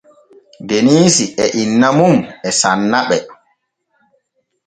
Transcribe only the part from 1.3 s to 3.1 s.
e inna mum e sanna